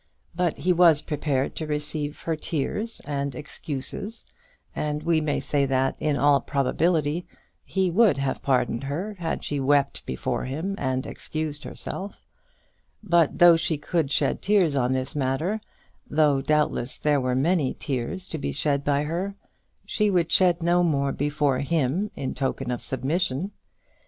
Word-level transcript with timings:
But 0.33 0.57
he 0.57 0.73
was 0.73 0.99
prepared 1.03 1.55
to 1.57 1.67
receive 1.67 2.23
her 2.23 2.35
tears 2.35 3.01
and 3.05 3.35
excuses, 3.35 4.25
and 4.75 5.03
we 5.03 5.21
may 5.21 5.39
say 5.39 5.67
that, 5.67 5.95
in 5.99 6.17
all 6.17 6.41
probability, 6.41 7.27
he 7.63 7.91
would 7.91 8.17
have 8.17 8.41
pardoned 8.41 8.85
her 8.85 9.13
had 9.19 9.43
she 9.43 9.59
wept 9.59 10.03
before 10.07 10.45
him 10.45 10.73
and 10.79 11.05
excused 11.05 11.65
herself. 11.65 12.15
But 13.03 13.37
though 13.37 13.55
she 13.57 13.77
could 13.77 14.09
shed 14.09 14.41
tears 14.41 14.75
on 14.75 14.93
this 14.93 15.15
matter, 15.15 15.61
though, 16.09 16.41
doubtless, 16.41 16.97
there 16.97 17.21
were 17.21 17.35
many 17.35 17.71
tears 17.75 18.27
to 18.29 18.39
be 18.39 18.51
shed 18.51 18.83
by 18.83 19.03
her, 19.03 19.35
she 19.85 20.09
would 20.09 20.31
shed 20.31 20.63
no 20.63 20.81
more 20.81 21.11
before 21.11 21.59
him 21.59 22.09
in 22.15 22.33
token 22.33 22.71
of 22.71 22.81
submission. 22.81 23.51